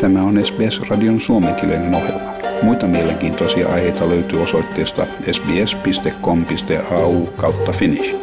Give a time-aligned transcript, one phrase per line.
[0.00, 2.32] Tämä on SBS-radion suomenkielinen ohjelma.
[2.62, 8.16] Muita mielenkiintoisia aiheita löytyy osoitteesta sbs.com.au kautta finnish.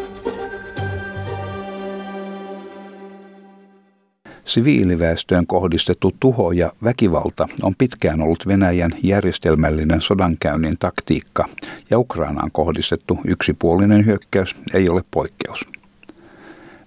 [4.46, 11.46] Siviiliväestöön kohdistettu tuho ja väkivalta on pitkään ollut Venäjän järjestelmällinen sodankäynnin taktiikka,
[11.90, 15.77] ja Ukrainaan kohdistettu yksipuolinen hyökkäys ei ole poikkeus.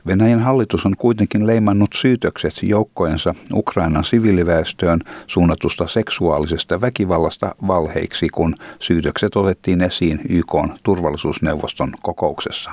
[0.07, 9.37] Venäjän hallitus on kuitenkin leimannut syytökset joukkojensa Ukrainan siviiliväestöön suunnatusta seksuaalisesta väkivallasta valheiksi, kun syytökset
[9.37, 12.71] otettiin esiin YK turvallisuusneuvoston kokouksessa.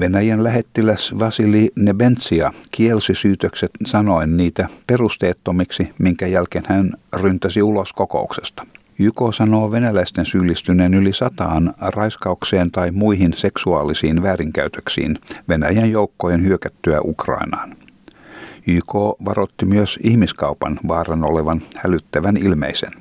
[0.00, 8.66] Venäjän lähettiläs Vasili Nebentsia kielsi syytökset sanoen niitä perusteettomiksi, minkä jälkeen hän ryntäsi ulos kokouksesta.
[9.00, 17.76] YK sanoo venäläisten syyllistyneen yli sataan raiskaukseen tai muihin seksuaalisiin väärinkäytöksiin Venäjän joukkojen hyökättyä Ukrainaan.
[18.66, 22.92] YK varotti myös ihmiskaupan vaaran olevan hälyttävän ilmeisen.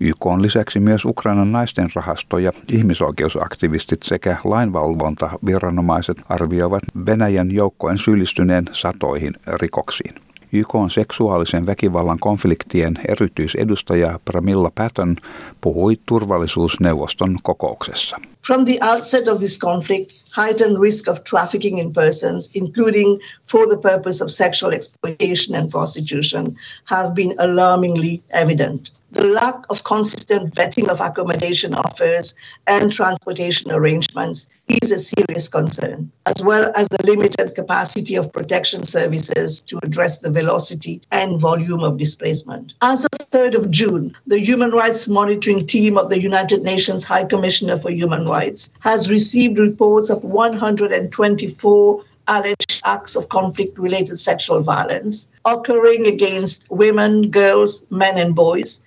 [0.00, 8.64] YK on lisäksi myös Ukrainan naisten rahasto ja ihmisoikeusaktivistit sekä lainvalvontaviranomaiset arvioivat Venäjän joukkojen syyllistyneen
[8.72, 10.25] satoihin rikoksiin.
[10.58, 15.16] YK on seksuaalisen väkivallan konfliktien erityisedustaja Pramilla Patton
[15.60, 18.16] puhui turvallisuusneuvoston kokouksessa.
[18.46, 23.76] From the outset of this conflict, heightened risk of trafficking in persons, including for the
[23.76, 28.92] purpose of sexual exploitation and prostitution, have been alarmingly evident.
[29.10, 32.34] The lack of consistent vetting of accommodation offers
[32.68, 38.84] and transportation arrangements is a serious concern, as well as the limited capacity of protection
[38.84, 42.74] services to address the velocity and volume of displacement.
[42.82, 47.24] As of 3rd of June, the Human Rights Monitoring Team of the United Nations High
[47.24, 48.35] Commissioner for Human Rights
[48.80, 57.30] has received reports of 124 alleged acts of conflict related sexual violence occurring against women,
[57.30, 58.82] girls, men, and boys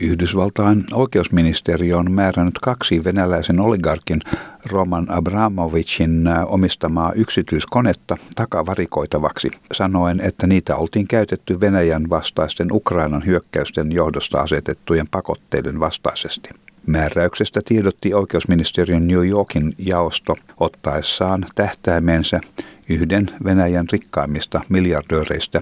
[0.00, 4.20] Yhdysvaltain oikeusministeriö on määrännyt kaksi venäläisen oligarkin
[4.66, 14.38] Roman Abramovicin omistamaa yksityiskonetta takavarikoitavaksi, sanoen, että niitä oltiin käytetty Venäjän vastaisten Ukrainan hyökkäysten johdosta
[14.40, 16.48] asetettujen pakotteiden vastaisesti.
[16.86, 22.40] Määräyksestä tiedotti oikeusministeriön New Yorkin jaosto ottaessaan tähtäimensä
[22.88, 25.60] yhden Venäjän rikkaimmista miljardööreistä,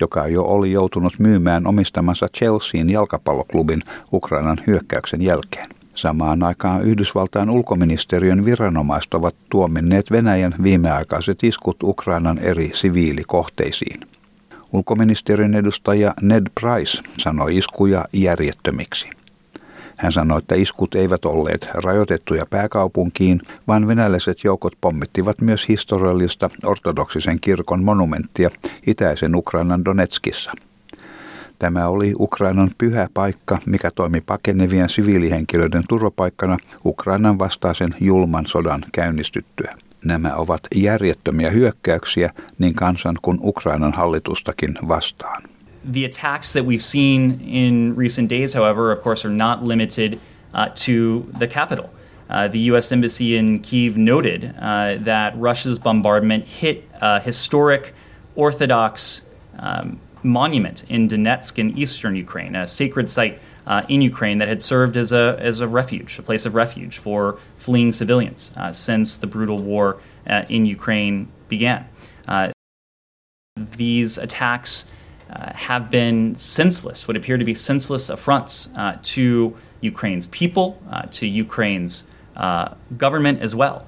[0.00, 5.68] joka jo oli joutunut myymään omistamansa Chelsean jalkapalloklubin Ukrainan hyökkäyksen jälkeen.
[5.94, 14.00] Samaan aikaan Yhdysvaltain ulkoministeriön viranomaiset ovat tuominneet Venäjän viimeaikaiset iskut Ukrainan eri siviilikohteisiin.
[14.72, 19.17] Ulkoministeriön edustaja Ned Price sanoi iskuja järjettömiksi.
[19.98, 27.38] Hän sanoi, että iskut eivät olleet rajoitettuja pääkaupunkiin, vaan venäläiset joukot pommittivat myös historiallista ortodoksisen
[27.40, 28.50] kirkon monumenttia
[28.86, 30.52] itäisen Ukrainan Donetskissa.
[31.58, 39.74] Tämä oli Ukrainan pyhä paikka, mikä toimi pakenevien siviilihenkilöiden turvapaikkana Ukrainan vastaisen julman sodan käynnistyttyä.
[40.04, 45.42] Nämä ovat järjettömiä hyökkäyksiä niin kansan kuin Ukrainan hallitustakin vastaan.
[45.88, 50.20] The attacks that we've seen in recent days, however, of course, are not limited
[50.52, 51.88] uh, to the capital.
[52.28, 52.92] Uh, the U.S.
[52.92, 57.94] Embassy in Kiev noted uh, that Russia's bombardment hit a historic
[58.36, 59.22] Orthodox
[59.58, 64.60] um, monument in Donetsk in eastern Ukraine, a sacred site uh, in Ukraine that had
[64.60, 69.16] served as a, as a refuge, a place of refuge for fleeing civilians uh, since
[69.16, 71.88] the brutal war uh, in Ukraine began.
[73.56, 74.84] these attacks
[75.30, 81.02] uh, have been senseless, would appear to be senseless affronts uh, to Ukraine's people, uh,
[81.10, 82.04] to Ukraine's
[82.36, 83.80] uh, government as well.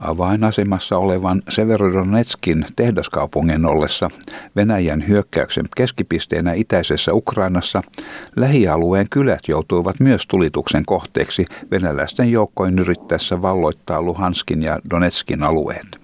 [0.00, 4.10] Avainasemassa olevan Severodonetskin tehdaskaupungin ollessa
[4.56, 7.82] Venäjän hyökkäyksen keskipisteenä itäisessä Ukrainassa
[8.36, 16.03] lähialueen kylät joutuivat myös tulituksen kohteeksi venäläisten joukkojen yrittäessä valloittaa Luhanskin ja Donetskin alueet.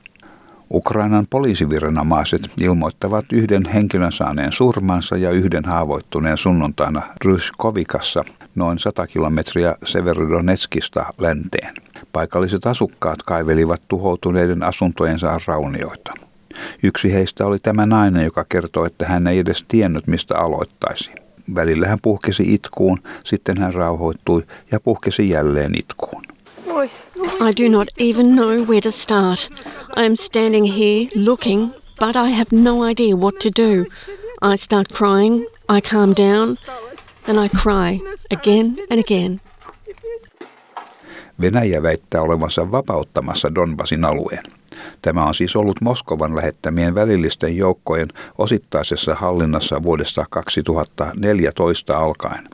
[0.73, 8.25] Ukrainan poliisiviranomaiset ilmoittavat yhden henkilön saaneen surmansa ja yhden haavoittuneen sunnuntaina Ryskovikassa
[8.55, 11.75] noin 100 kilometriä Severodonetskista länteen.
[12.13, 16.13] Paikalliset asukkaat kaivelivat tuhoutuneiden asuntojensa raunioita.
[16.83, 21.13] Yksi heistä oli tämä nainen, joka kertoi, että hän ei edes tiennyt, mistä aloittaisi.
[21.55, 26.23] Välillä hän puhkesi itkuun, sitten hän rauhoittui ja puhkesi jälleen itkuun.
[27.43, 29.49] I do not even know where to start.
[29.97, 33.87] I am standing here looking, but I have no idea what to do.
[34.43, 36.59] I start crying, I calm down,
[37.25, 38.01] then I cry
[38.31, 39.41] again and again.
[41.41, 44.45] Venäjä väittää olevansa vapauttamassa Donbasin alueen.
[45.03, 48.09] Tämä on siis ollut Moskovan lähettämien välillisten joukkojen
[48.39, 52.49] osittaisessa hallinnassa vuodesta 2014 alkaen.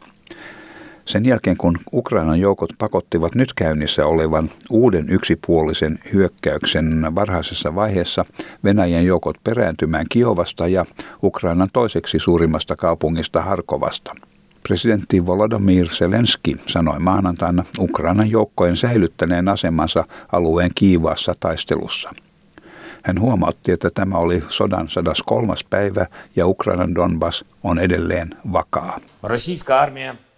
[1.07, 8.25] Sen jälkeen kun Ukrainan joukot pakottivat nyt käynnissä olevan uuden yksipuolisen hyökkäyksen varhaisessa vaiheessa
[8.65, 10.87] Venäjän joukot perääntymään Kiovasta ja
[11.23, 14.13] Ukrainan toiseksi suurimmasta kaupungista Harkovasta.
[14.63, 22.11] Presidentti Volodymyr Zelenski sanoi maanantaina Ukrainan joukkojen säilyttäneen asemansa alueen kiivaassa taistelussa.
[23.03, 25.55] Hän huomautti, että tämä oli sodan 103.
[25.71, 26.07] päivä
[26.37, 28.99] ja Ukrainan Donbass on edelleen vakaa.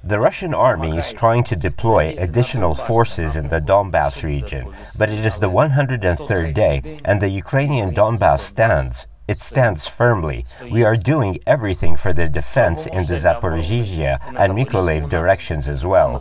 [0.05, 5.25] The Russian army is trying to deploy additional forces in the Donbass region, but it
[5.25, 9.09] is the 103rd day and the Ukrainian Donbass stands.
[9.29, 10.43] It stands firmly.
[10.73, 16.21] We are doing everything for the defense in the Zaporizhia and Mykolaiv directions as well.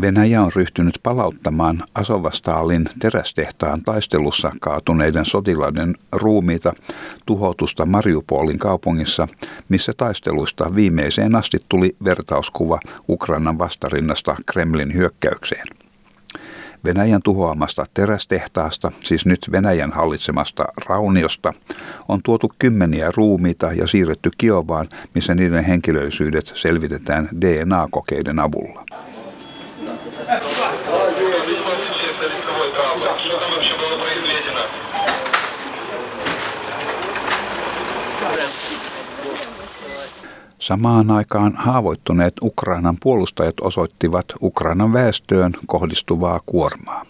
[0.00, 6.72] Venäjä on ryhtynyt palauttamaan Asovastalin terästehtaan taistelussa kaatuneiden sotilaiden ruumiita
[7.26, 9.28] tuhotusta Mariupolin kaupungissa,
[9.68, 15.66] missä taisteluista viimeiseen asti tuli vertauskuva Ukrainan vastarinnasta Kremlin hyökkäykseen.
[16.84, 21.52] Venäjän tuhoamasta terästehtaasta, siis nyt Venäjän hallitsemasta rauniosta,
[22.08, 28.84] on tuotu kymmeniä ruumiita ja siirretty Kiovaan, missä niiden henkilöllisyydet selvitetään DNA-kokeiden avulla.
[40.68, 47.06] Samaan aikaan haavoittuneet Ukrainan puolustajat osoittivat Ukrainan väestöön kohdistuvaa kuormaa.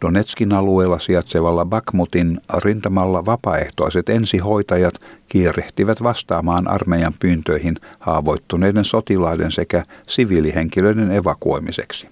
[0.00, 4.94] Donetskin alueella sijaitsevalla Bakmutin rintamalla vapaaehtoiset ensihoitajat
[5.28, 12.08] kiirehtivät vastaamaan armeijan pyyntöihin haavoittuneiden sotilaiden sekä siviilihenkilöiden evakuoimiseksi.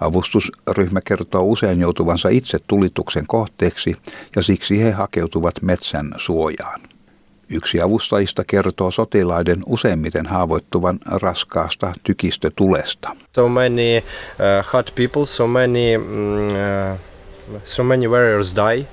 [0.00, 3.96] Avustusryhmä kertoo usein joutuvansa itse tulituksen kohteeksi
[4.36, 6.89] ja siksi he hakeutuvat metsän suojaan.
[7.50, 13.16] Yksi avustajista kertoo sotilaiden useimmiten haavoittuvan raskaasta tykistötulesta.
[13.34, 16.98] So many uh, hot people, so many, mm, uh,
[17.64, 18.86] so many warriors die.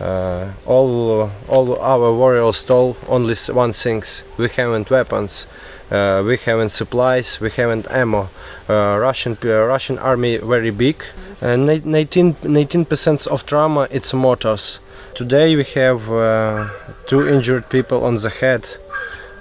[0.00, 4.02] Uh, all, all our warriors told only one thing:
[4.38, 5.46] we haven't weapons,
[5.90, 8.28] uh, we haven't supplies, we haven't ammo.
[8.68, 10.96] Uh, Russian uh, Russian army very big.
[11.42, 14.80] Uh, 19 percent of trauma it's mortars.
[15.14, 16.66] Today we have uh,
[17.06, 18.64] two injured people on the head,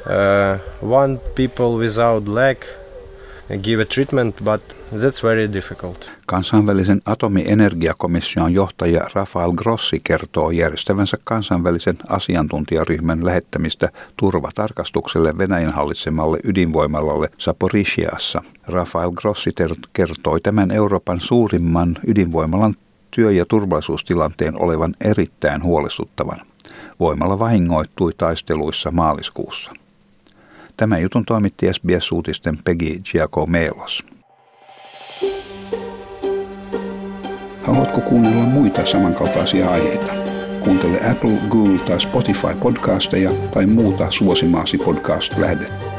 [0.05, 2.57] uh, one people without leg.
[3.61, 4.61] Give a treatment, but
[4.91, 6.11] that's very difficult.
[6.25, 18.41] Kansainvälisen atomienergiakomission johtaja Rafael Grossi kertoo järjestävänsä kansainvälisen asiantuntijaryhmän lähettämistä turvatarkastukselle Venäjän hallitsemalle ydinvoimalalle Saporishiassa.
[18.67, 19.51] Rafael Grossi
[19.93, 22.73] kertoi tämän Euroopan suurimman ydinvoimalan
[23.15, 26.41] työ- ja turvallisuustilanteen olevan erittäin huolestuttavan.
[26.99, 29.71] Voimalla vahingoittui taisteluissa maaliskuussa.
[30.77, 34.03] Tämän jutun toimitti SBS-uutisten Peggy Giacomelos.
[37.63, 40.13] Haluatko kuunnella muita samankaltaisia aiheita?
[40.63, 45.92] Kuuntele Apple, Google tai Spotify podcasteja tai muuta suosimaasi podcast-lähdettä.